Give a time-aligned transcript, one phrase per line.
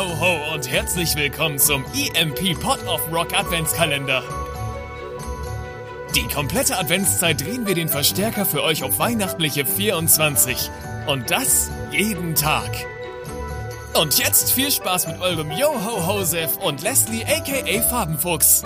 [0.00, 4.22] ho, ho und herzlich willkommen zum EMP Pot of Rock Adventskalender.
[6.14, 10.70] Die komplette Adventszeit drehen wir den Verstärker für euch auf weihnachtliche 24.
[11.06, 12.70] Und das jeden Tag.
[13.92, 18.62] Und jetzt viel Spaß mit eurem Yo-Ho-Hosef und Leslie aka Farbenfuchs.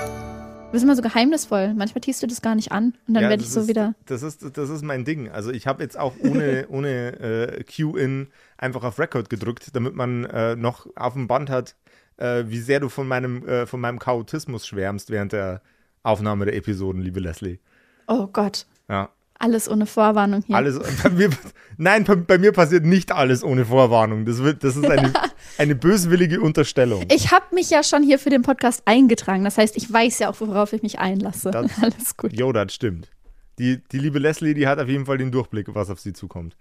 [0.75, 1.73] Du bist immer so geheimnisvoll.
[1.73, 3.95] Manchmal tiest du das gar nicht an und dann Ja, werde ich so ist, wieder.
[4.07, 5.29] Das ist, das ist mein Ding.
[5.31, 8.27] Also ich habe jetzt auch ohne, ohne äh, Cue-In
[8.59, 11.77] einfach auf Record gedrückt, damit man äh, noch auf dem Band hat,
[12.17, 15.63] äh, wie sehr du von meinem, äh, von meinem Chaotismus schwärmst während der
[16.03, 17.61] Aufnahme der Episoden, liebe Leslie.
[18.09, 19.11] Oh Gott, Ja.
[19.39, 20.57] Alles ohne Vorwarnung hier.
[20.57, 21.31] Alles, bei mir,
[21.77, 24.25] nein, bei, bei mir passiert nicht alles ohne Vorwarnung.
[24.25, 25.13] Das, wird, das ist eine,
[25.59, 27.05] eine böswillige Unterstellung.
[27.13, 29.45] Ich habe mich ja schon hier für den Podcast eingetragen.
[29.45, 31.51] Das heißt, ich weiß ja auch, worauf ich mich einlasse.
[31.51, 32.33] Das- Alles gut.
[32.39, 33.11] Jo, das stimmt.
[33.59, 36.57] Die, die liebe Leslie, die hat auf jeden Fall den Durchblick, was auf sie zukommt.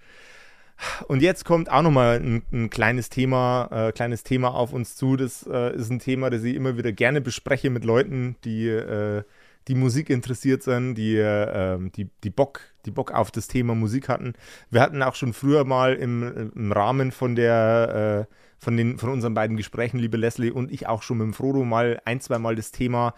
[1.07, 5.15] Und jetzt kommt auch nochmal ein, ein kleines Thema, äh, kleines Thema auf uns zu.
[5.15, 9.23] Das äh, ist ein Thema, das ich immer wieder gerne bespreche mit Leuten, die, äh,
[9.67, 14.09] die Musik interessiert sind, die, äh, die, die, Bock, die Bock auf das Thema Musik
[14.09, 14.33] hatten.
[14.69, 19.09] Wir hatten auch schon früher mal im, im Rahmen von der äh, von, den, von
[19.09, 22.39] unseren beiden Gesprächen, liebe Leslie und ich auch schon mit dem Frodo mal ein, zwei
[22.39, 23.13] Mal das Thema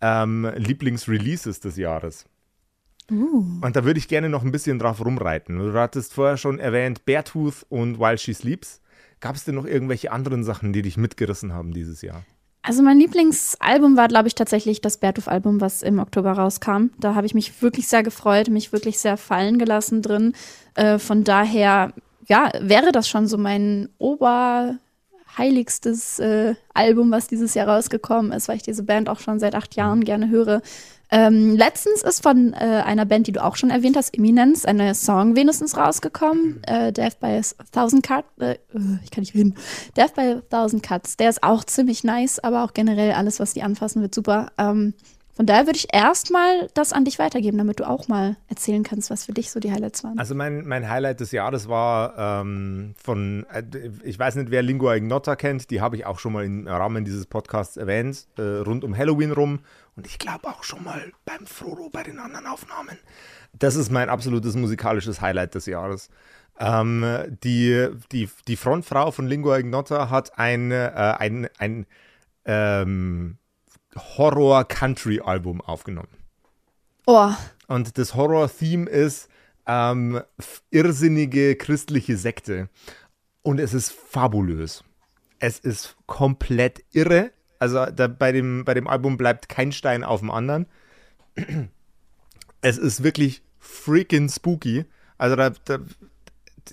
[0.00, 2.26] ähm, Lieblingsreleases des Jahres.
[3.62, 5.58] Und da würde ich gerne noch ein bisschen drauf rumreiten.
[5.58, 8.82] Du hattest vorher schon erwähnt Beartooth und While She Sleeps.
[9.20, 12.24] Gab es denn noch irgendwelche anderen Sachen, die dich mitgerissen haben dieses Jahr?
[12.68, 16.88] Also mein Lieblingsalbum war, glaube ich, tatsächlich das Bertuf-Album, was im Oktober rauskam.
[17.00, 20.34] Da habe ich mich wirklich sehr gefreut, mich wirklich sehr fallen gelassen drin.
[20.74, 21.94] Äh, von daher,
[22.26, 28.56] ja, wäre das schon so mein oberheiligstes äh, Album, was dieses Jahr rausgekommen ist, weil
[28.56, 30.60] ich diese Band auch schon seit acht Jahren gerne höre.
[31.10, 34.76] Ähm, letztens ist von äh, einer Band, die du auch schon erwähnt hast, Eminence, ein
[34.76, 36.62] neuer Song wenigstens rausgekommen.
[36.64, 37.42] Äh, Death by a
[37.72, 38.28] Thousand Cuts.
[38.40, 38.58] Äh, äh,
[39.02, 39.54] ich kann nicht reden.
[39.96, 41.16] Death by a Thousand Cuts.
[41.16, 44.52] Der ist auch ziemlich nice, aber auch generell alles, was die anfassen, wird super.
[44.58, 44.94] Ähm,
[45.38, 49.08] von daher würde ich erstmal das an dich weitergeben, damit du auch mal erzählen kannst,
[49.08, 50.18] was für dich so die Highlights waren.
[50.18, 53.62] Also mein, mein Highlight des Jahres war ähm, von, äh,
[54.02, 57.04] ich weiß nicht, wer Lingua Ignota kennt, die habe ich auch schon mal im Rahmen
[57.04, 59.60] dieses Podcasts erwähnt, äh, rund um Halloween rum
[59.94, 62.98] und ich glaube auch schon mal beim Frodo bei den anderen Aufnahmen.
[63.56, 66.08] Das ist mein absolutes musikalisches Highlight des Jahres.
[66.58, 67.04] Ähm,
[67.44, 71.86] die, die, die Frontfrau von Lingua Ignota hat ein, äh, ein, ein
[72.44, 73.38] ähm,
[73.98, 76.08] Horror-Country-Album aufgenommen.
[77.06, 77.32] oh,
[77.66, 79.28] Und das Horror-Theme ist
[79.66, 80.20] ähm,
[80.70, 82.68] irrsinnige christliche Sekte.
[83.42, 84.84] Und es ist fabulös.
[85.38, 87.30] Es ist komplett irre.
[87.58, 90.66] Also da, bei, dem, bei dem Album bleibt kein Stein auf dem anderen.
[92.60, 94.84] Es ist wirklich freaking spooky.
[95.16, 95.78] Also da, da,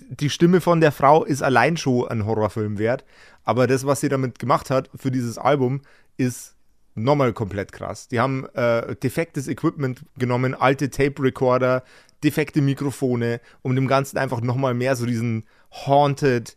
[0.08, 3.04] die Stimme von der Frau ist allein schon ein Horrorfilm wert.
[3.44, 5.82] Aber das, was sie damit gemacht hat für dieses Album,
[6.16, 6.55] ist
[6.96, 8.08] nochmal komplett krass.
[8.08, 11.84] Die haben äh, defektes Equipment genommen, alte Tape-Recorder,
[12.24, 16.56] defekte Mikrofone, um dem Ganzen einfach nochmal mehr so diesen haunted,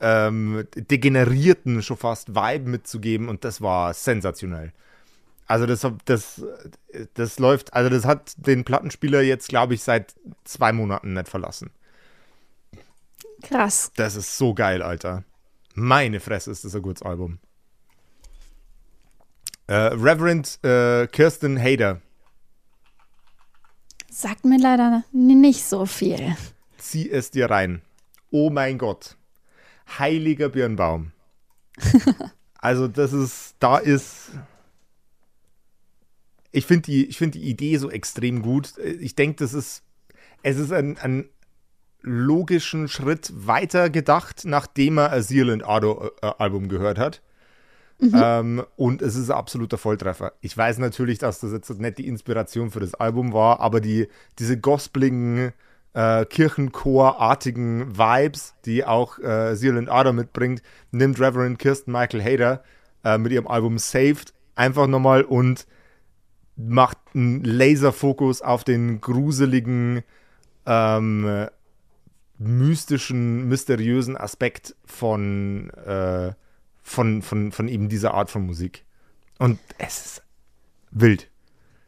[0.00, 4.72] ähm, degenerierten schon fast Vibe mitzugeben und das war sensationell.
[5.46, 6.44] Also das, das,
[7.14, 10.14] das läuft, also das hat den Plattenspieler jetzt, glaube ich, seit
[10.44, 11.70] zwei Monaten nicht verlassen.
[13.42, 13.92] krass.
[13.94, 15.22] Das ist so geil, Alter.
[15.74, 17.38] Meine Fresse ist das ein gutes Album.
[19.68, 22.00] Äh, Reverend äh, Kirsten Hader,
[24.10, 26.36] Sagt mir leider nicht so viel.
[26.78, 27.82] zieh es dir rein.
[28.30, 29.16] Oh mein Gott.
[29.98, 31.12] Heiliger Birnbaum.
[32.58, 34.30] also das ist, da ist,
[36.50, 38.78] ich finde die, ich find die Idee so extrem gut.
[38.78, 39.82] Ich denke, das ist,
[40.42, 41.28] es ist ein, ein
[42.00, 47.20] logischen Schritt weiter gedacht, nachdem er ein Zealand Ado äh, Album gehört hat.
[48.00, 50.32] Ähm, und es ist ein absoluter Volltreffer.
[50.40, 54.08] Ich weiß natürlich, dass das jetzt nicht die Inspiration für das Album war, aber die,
[54.38, 55.52] diese gospeligen,
[55.94, 62.62] äh, Kirchenchor-artigen Vibes, die auch äh, Zealand Ado mitbringt, nimmt Reverend Kirsten Michael Hader
[63.02, 65.66] äh, mit ihrem Album Saved einfach nochmal und
[66.56, 70.02] macht einen Laserfokus auf den gruseligen,
[70.66, 71.46] ähm,
[72.38, 76.32] mystischen, mysteriösen Aspekt von, äh,
[76.86, 78.84] von, von, von eben dieser Art von Musik.
[79.38, 80.22] Und es ist
[80.92, 81.28] wild.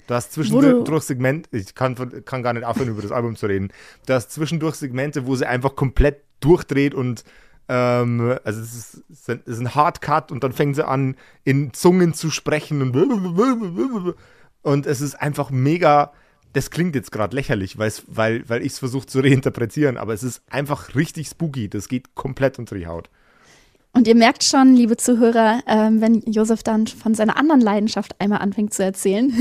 [0.09, 3.69] Du hast zwischendurch Segmente, ich kann, kann gar nicht aufhören, über das Album zu reden.
[4.07, 7.25] Du hast zwischendurch Segmente, wo sie einfach komplett durchdreht und
[7.69, 12.13] ähm, also es ist, es ist ein Hardcut und dann fängt sie an, in Zungen
[12.13, 14.17] zu sprechen und
[14.63, 16.13] und es ist einfach mega.
[16.55, 20.43] Das klingt jetzt gerade lächerlich, weil, weil ich es versuche zu reinterpretieren, aber es ist
[20.51, 21.69] einfach richtig spooky.
[21.69, 23.11] Das geht komplett unter die Haut.
[23.93, 28.39] Und ihr merkt schon, liebe Zuhörer, ähm, wenn Josef dann von seiner anderen Leidenschaft einmal
[28.41, 29.33] anfängt zu erzählen,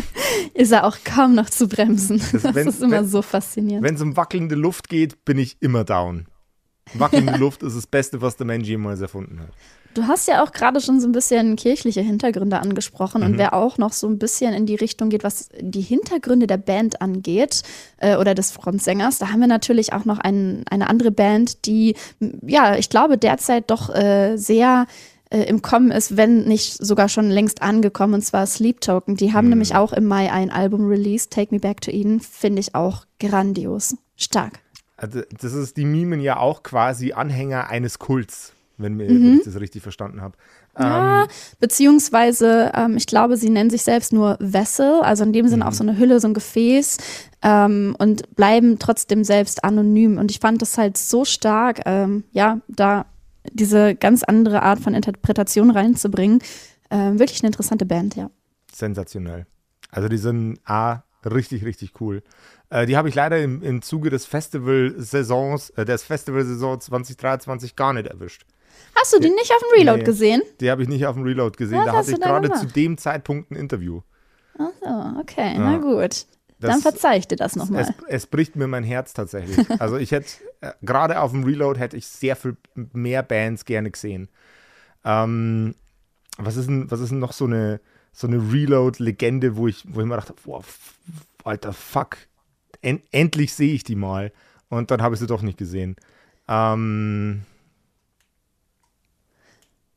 [0.54, 2.20] ist er auch kaum noch zu bremsen.
[2.32, 3.84] Das, das ist immer wenn, so faszinierend.
[3.84, 6.26] Wenn es um wackelnde Luft geht, bin ich immer down.
[6.94, 9.50] Wackelnde Luft ist das Beste, was der Mensch jemals erfunden hat.
[9.94, 13.22] Du hast ja auch gerade schon so ein bisschen kirchliche Hintergründe angesprochen.
[13.22, 13.26] Mhm.
[13.26, 16.58] Und wer auch noch so ein bisschen in die Richtung geht, was die Hintergründe der
[16.58, 17.62] Band angeht
[17.98, 21.96] äh, oder des Frontsängers, da haben wir natürlich auch noch ein, eine andere Band, die,
[22.46, 24.86] ja, ich glaube, derzeit doch äh, sehr
[25.30, 29.16] äh, im Kommen ist, wenn nicht sogar schon längst angekommen, und zwar Sleep Token.
[29.16, 29.50] Die haben mhm.
[29.50, 33.04] nämlich auch im Mai ein Album released, Take Me Back to Eden, finde ich auch
[33.20, 33.96] grandios.
[34.16, 34.60] Stark.
[34.96, 39.24] Also, das ist, die mimen ja auch quasi Anhänger eines Kults wenn, mir, mhm.
[39.24, 40.36] wenn ich das richtig verstanden habe.
[40.78, 41.28] Ja, ähm,
[41.60, 45.72] beziehungsweise, ähm, ich glaube, sie nennen sich selbst nur Vessel, also in dem Sinne auch
[45.72, 45.76] mhm.
[45.76, 46.98] so eine Hülle, so ein Gefäß
[47.42, 50.18] ähm, und bleiben trotzdem selbst anonym.
[50.18, 53.06] Und ich fand das halt so stark, ähm, ja, da
[53.52, 56.40] diese ganz andere Art von Interpretation reinzubringen.
[56.90, 58.30] Ähm, wirklich eine interessante Band, ja.
[58.72, 59.46] Sensationell.
[59.90, 62.22] Also die sind A, richtig, richtig cool.
[62.70, 67.92] Äh, die habe ich leider im, im Zuge des Festival-Saisons, äh, des Festival-Saison 2023 gar
[67.92, 68.44] nicht erwischt.
[68.94, 70.42] Hast du die, die nicht auf dem Reload nee, gesehen?
[70.60, 71.78] Die habe ich nicht auf dem Reload gesehen.
[71.78, 74.00] Was da hatte ich gerade zu dem Zeitpunkt ein Interview.
[74.58, 75.58] Ach so, okay, ja.
[75.58, 76.26] na gut.
[76.60, 77.82] Das, Dann verzeih ich dir das nochmal.
[77.82, 79.64] Es, es, bricht mir mein Herz tatsächlich.
[79.78, 80.28] Also ich hätte,
[80.60, 84.28] äh, gerade auf dem Reload hätte ich sehr viel mehr Bands gerne gesehen.
[85.04, 85.76] Ähm,
[86.36, 87.80] was, ist denn, was ist denn noch so eine,
[88.12, 90.64] so eine Reload-Legende, wo ich, wo ich mir dachte, boah,
[91.44, 92.16] alter Fuck,
[92.82, 94.32] en endlich sehe ich die mal.
[94.68, 95.94] Und dann habe ich sie doch nicht gesehen.
[96.48, 97.42] Ähm,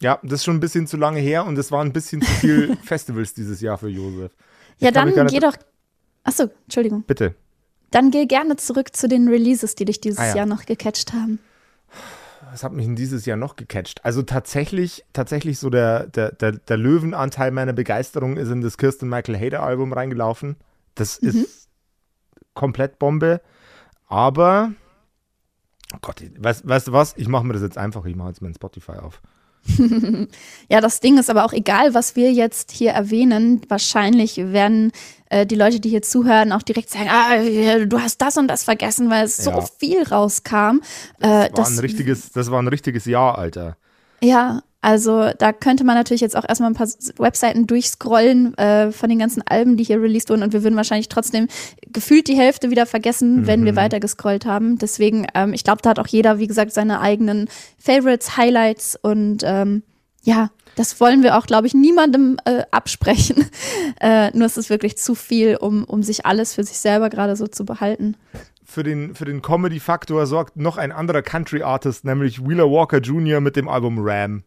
[0.01, 2.31] ja, das ist schon ein bisschen zu lange her und es waren ein bisschen zu
[2.33, 4.31] viele Festivals dieses Jahr für Josef.
[4.77, 5.55] Ich ja, dann geh doch.
[6.23, 7.03] Achso, Entschuldigung.
[7.03, 7.35] Bitte.
[7.91, 10.35] Dann geh gerne zurück zu den Releases, die dich dieses ah, ja.
[10.37, 11.39] Jahr noch gecatcht haben.
[12.51, 14.03] Was hat mich in dieses Jahr noch gecatcht?
[14.03, 19.07] Also tatsächlich, tatsächlich so der, der, der, der Löwenanteil meiner Begeisterung ist in das Kirsten
[19.07, 20.57] Michael Hader Album reingelaufen.
[20.95, 21.29] Das mhm.
[21.29, 21.69] ist
[22.53, 23.41] komplett Bombe.
[24.07, 24.73] Aber,
[25.93, 27.15] oh Gott, weißt, du was?
[27.17, 28.05] Ich mache mir das jetzt einfach.
[28.05, 29.21] Ich mache jetzt meinen Spotify auf.
[30.69, 33.61] ja, das Ding ist aber auch egal, was wir jetzt hier erwähnen.
[33.67, 34.91] Wahrscheinlich werden
[35.29, 38.63] äh, die Leute, die hier zuhören, auch direkt sagen: Ah, du hast das und das
[38.63, 39.53] vergessen, weil es ja.
[39.53, 40.81] so viel rauskam.
[41.19, 43.77] Äh, das, war ein richtiges, das war ein richtiges Jahr, Alter.
[44.21, 46.87] Ja, also da könnte man natürlich jetzt auch erstmal ein paar
[47.17, 51.07] Webseiten durchscrollen äh, von den ganzen Alben, die hier released wurden und wir würden wahrscheinlich
[51.07, 51.47] trotzdem
[51.87, 53.47] gefühlt die Hälfte wieder vergessen, mhm.
[53.47, 53.77] wenn wir mhm.
[53.77, 54.79] weiter gescrollt haben.
[54.79, 57.47] Deswegen, ähm, ich glaube, da hat auch jeder, wie gesagt, seine eigenen
[57.77, 59.83] Favorites, Highlights und ähm,
[60.23, 63.45] ja, das wollen wir auch, glaube ich, niemandem äh, absprechen.
[64.01, 67.35] äh, nur es ist wirklich zu viel, um, um sich alles für sich selber gerade
[67.35, 68.15] so zu behalten.
[68.63, 73.41] Für den, für den Comedy-Faktor sorgt noch ein anderer Country-Artist, nämlich Wheeler Walker Jr.
[73.41, 74.43] mit dem Album Ram.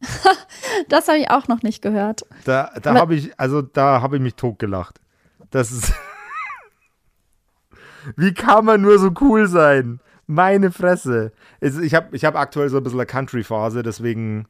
[0.88, 2.22] das habe ich auch noch nicht gehört.
[2.44, 5.00] Da, da habe ich, also da habe ich mich totgelacht.
[5.50, 5.92] Das ist.
[8.16, 10.00] Wie kann man nur so cool sein?
[10.26, 11.32] Meine Fresse.
[11.60, 14.46] Ich habe ich hab aktuell so ein bisschen eine Country-Phase, deswegen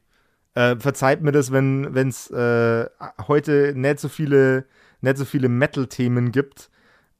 [0.53, 2.85] äh, verzeiht mir das, wenn es äh,
[3.27, 4.65] heute nicht so viele,
[5.01, 6.69] nicht so viele Metal-Themen gibt.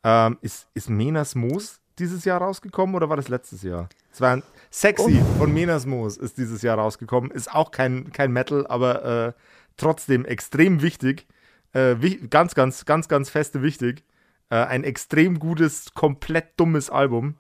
[0.04, 3.90] Ähm, ist, ist Menas Moos dieses Jahr rausgekommen oder war das letztes Jahr?
[4.12, 5.38] Es war Sexy oh.
[5.38, 7.30] von Menas Moos ist dieses Jahr rausgekommen.
[7.30, 9.34] Ist auch kein, kein Metal, aber äh,
[9.76, 11.28] trotzdem extrem wichtig.
[11.74, 11.96] Äh,
[12.30, 14.06] ganz, ganz, ganz, ganz feste wichtig.
[14.50, 17.36] Äh, ein extrem gutes, komplett dummes Album.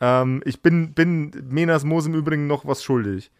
[0.00, 3.30] Ähm, ich bin, bin Menas Moos im Übrigen noch was schuldig.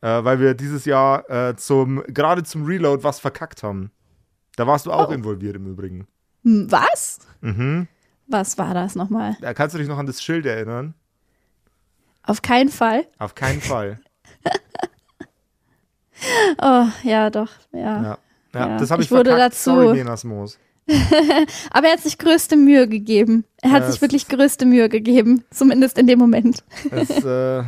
[0.00, 3.90] Äh, weil wir dieses Jahr äh, zum, gerade zum Reload was verkackt haben.
[4.56, 5.12] Da warst du auch oh.
[5.12, 6.06] involviert im Übrigen.
[6.42, 7.18] Hm, was?
[7.42, 7.88] Mhm.
[8.28, 9.36] Was war das nochmal?
[9.40, 10.94] Da kannst du dich noch an das Schild erinnern?
[12.26, 13.06] Auf keinen Fall.
[13.18, 14.00] Auf keinen Fall.
[16.62, 18.02] oh, ja, doch, ja.
[18.02, 18.18] Ja,
[18.54, 19.52] ja, das habe ich, ich wurde verkackt.
[19.54, 19.70] dazu.
[19.70, 20.58] Sorry, Moos.
[21.70, 23.44] Aber er hat sich größte Mühe gegeben.
[23.60, 26.62] Er hat ja, sich wirklich größte Mühe gegeben, zumindest in dem Moment.
[26.90, 27.64] Es, äh,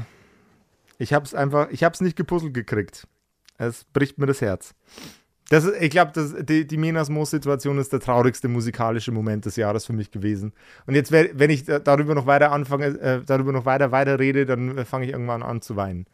[0.98, 3.06] ich habe es einfach, ich habe es nicht gepuzzelt gekriegt.
[3.56, 4.74] Es bricht mir das Herz.
[5.50, 6.12] Das ich glaube,
[6.42, 10.52] die, die Menas Moos-Situation ist der traurigste musikalische Moment des Jahres für mich gewesen.
[10.86, 14.76] Und jetzt, wenn ich darüber noch weiter anfange, äh, darüber noch weiter weiter rede, dann
[14.76, 16.06] äh, fange ich irgendwann an zu weinen.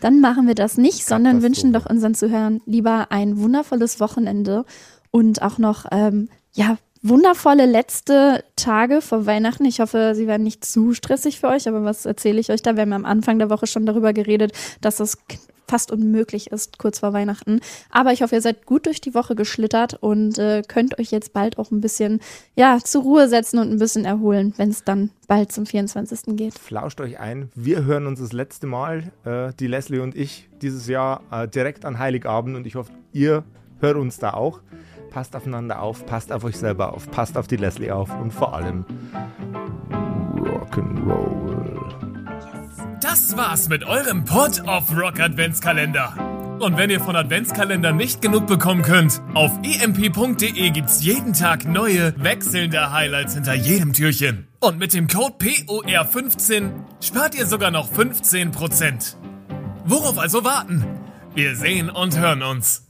[0.00, 4.64] Dann machen wir das nicht, sondern wünschen doch unseren Zuhörern lieber ein wundervolles Wochenende
[5.10, 9.64] und auch noch, ähm, ja, wundervolle letzte Tage vor Weihnachten.
[9.64, 12.76] Ich hoffe, sie werden nicht zu stressig für euch, aber was erzähle ich euch da?
[12.76, 15.18] Wir haben am Anfang der Woche schon darüber geredet, dass es
[15.70, 17.60] fast unmöglich ist, kurz vor Weihnachten.
[17.90, 21.32] Aber ich hoffe, ihr seid gut durch die Woche geschlittert und äh, könnt euch jetzt
[21.32, 22.20] bald auch ein bisschen,
[22.56, 26.36] ja, zur Ruhe setzen und ein bisschen erholen, wenn es dann bald zum 24.
[26.36, 26.58] geht.
[26.58, 27.50] Flauscht euch ein.
[27.54, 31.84] Wir hören uns das letzte Mal, äh, die Leslie und ich, dieses Jahr äh, direkt
[31.84, 33.44] an Heiligabend und ich hoffe, ihr
[33.78, 34.60] hört uns da auch.
[35.10, 38.54] Passt aufeinander auf, passt auf euch selber auf, passt auf die Leslie auf und vor
[38.54, 38.84] allem
[40.36, 41.49] Rock'n'Roll.
[43.10, 46.14] Das war's mit eurem Pod of Rock Adventskalender.
[46.60, 52.14] Und wenn ihr von Adventskalendern nicht genug bekommen könnt, auf emp.de gibt's jeden Tag neue,
[52.22, 54.46] wechselnde Highlights hinter jedem Türchen.
[54.60, 59.16] Und mit dem Code POR15 spart ihr sogar noch 15%.
[59.86, 60.84] Worauf also warten?
[61.34, 62.89] Wir sehen und hören uns.